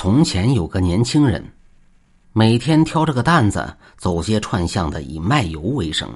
[0.00, 1.44] 从前有个年轻人，
[2.32, 6.08] 每天挑着个担子走街串巷的，以卖油为生，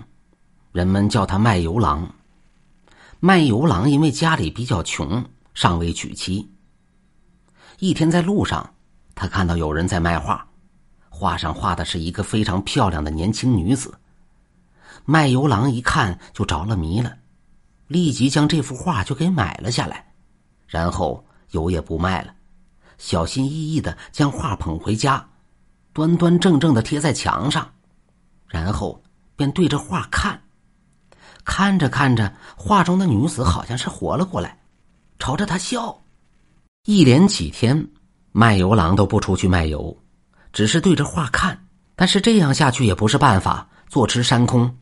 [0.70, 2.08] 人们叫他卖油郎。
[3.18, 6.48] 卖油郎因为家里比较穷，尚未娶妻。
[7.80, 8.72] 一天在路上，
[9.16, 10.46] 他看到有人在卖画，
[11.08, 13.92] 画上画的是一个非常漂亮的年轻女子。
[15.04, 17.12] 卖油郎一看就着了迷了，
[17.88, 20.06] 立即将这幅画就给买了下来，
[20.68, 22.32] 然后油也不卖了。
[23.02, 25.26] 小心翼翼的将画捧回家，
[25.92, 27.68] 端端正正的贴在墙上，
[28.46, 29.02] 然后
[29.34, 30.40] 便对着画看。
[31.44, 34.56] 看着看着，画中的女子好像是活了过来，
[35.18, 36.00] 朝着他笑。
[36.84, 37.88] 一连几天，
[38.30, 39.98] 卖油郎都不出去卖油，
[40.52, 41.66] 只是对着画看。
[41.96, 44.78] 但是这样下去也不是办法，坐吃山空。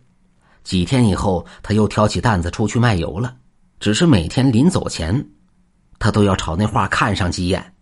[0.63, 3.35] 几天以后，他又挑起担子出去卖油了，
[3.80, 5.27] 只是每天临走前，
[5.99, 7.75] 他都要朝那画看上几眼。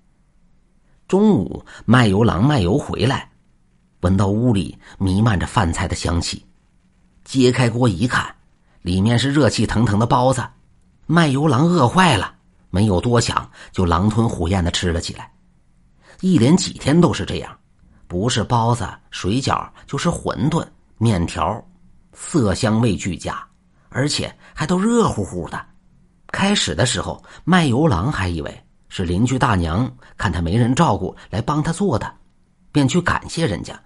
[1.09, 3.31] 中午，卖油郎卖油回来，
[4.03, 6.45] 闻到屋里弥漫着饭菜的香气，
[7.25, 8.33] 揭开锅一看，
[8.83, 10.47] 里面是热气腾腾的包子。
[11.07, 12.35] 卖油郎饿坏了，
[12.69, 15.33] 没有多想，就狼吞虎咽的吃了起来。
[16.21, 17.57] 一连几天都是这样，
[18.07, 20.63] 不是包子、水饺，就是馄饨、
[20.99, 21.67] 面条，
[22.13, 23.43] 色香味俱佳，
[23.89, 25.59] 而且还都热乎乎的。
[26.27, 28.65] 开始的时候，卖油郎还以为。
[28.89, 32.11] 是邻居大娘看他没人照顾，来帮他做的，
[32.73, 33.79] 便去感谢人家。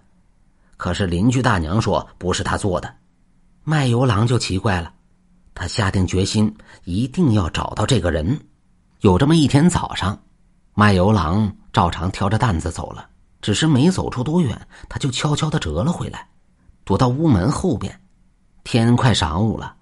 [0.77, 2.93] 可是邻居大娘说不是他做的，
[3.65, 4.93] 卖油郎就奇怪了。
[5.55, 8.41] 他下定决心，一定要找到这个人。
[9.01, 10.19] 有这么一天早上，
[10.75, 13.07] 卖油郎照常挑着担子走了，
[13.41, 16.27] 只是没走出多远，他就悄悄的折了回来，
[16.85, 18.01] 躲到屋门后边。
[18.65, 19.75] 天快晌午了，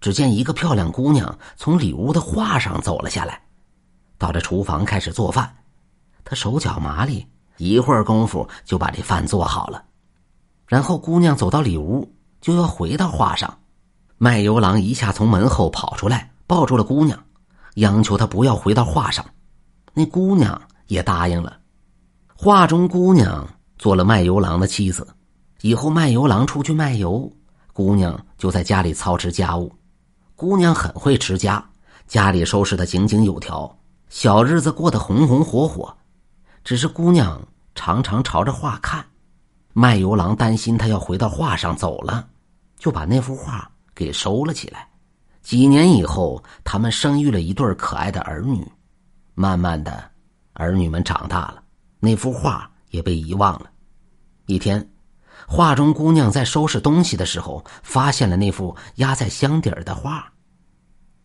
[0.00, 3.40] 只见一个漂亮姑娘从里屋的画上走了下来。
[4.22, 5.52] 到这厨房开始做饭，
[6.22, 9.84] 他手脚麻利，一会儿功夫就把这饭做好了。
[10.68, 12.08] 然后姑娘走到里屋，
[12.40, 13.58] 就要回到画上。
[14.18, 17.20] 卖油郎一下从门后跑出来，抱住了姑娘，
[17.74, 19.26] 央求她不要回到画上。
[19.92, 21.58] 那姑娘也答应了。
[22.36, 23.44] 画中姑娘
[23.76, 25.04] 做了卖油郎的妻子，
[25.62, 27.28] 以后卖油郎出去卖油，
[27.72, 29.72] 姑娘就在家里操持家务。
[30.36, 31.64] 姑娘很会持家，
[32.06, 33.76] 家里收拾的井井有条。
[34.12, 35.96] 小日子过得红红火火，
[36.64, 37.40] 只是姑娘
[37.74, 39.02] 常常朝着画看，
[39.72, 42.28] 卖油郎担心她要回到画上走了，
[42.76, 44.86] 就把那幅画给收了起来。
[45.40, 48.70] 几年以后，他们生育了一对可爱的儿女。
[49.34, 50.10] 慢慢的，
[50.52, 51.62] 儿女们长大了，
[51.98, 53.70] 那幅画也被遗忘了。
[54.44, 54.86] 一天，
[55.48, 60.30] 画中姑娘在收拾东西的时候，发现了那幅压在箱底儿的画，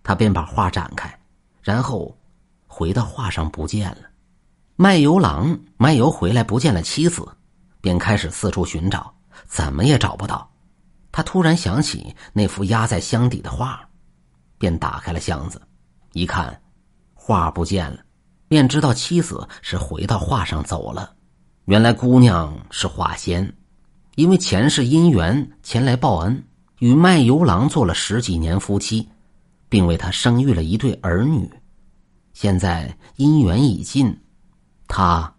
[0.03, 1.13] 她便把画展开，
[1.61, 2.17] 然后。
[2.77, 4.01] 回到画上不见了，
[4.75, 7.27] 卖油郎卖油回来不见了妻子，
[7.81, 9.11] 便开始四处寻找，
[9.47, 10.47] 怎么也找不到。
[11.11, 13.81] 他突然想起那幅压在箱底的画，
[14.59, 15.59] 便打开了箱子，
[16.13, 16.61] 一看，
[17.15, 17.97] 画不见了，
[18.47, 21.15] 便知道妻子是回到画上走了。
[21.65, 23.51] 原来姑娘是画仙，
[24.17, 26.43] 因为前世姻缘前来报恩，
[26.77, 29.09] 与卖油郎做了十几年夫妻，
[29.67, 31.51] 并为他生育了一对儿女。
[32.39, 34.15] 现在姻缘已尽，
[34.87, 35.33] 他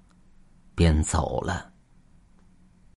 [0.74, 1.67] 便走了。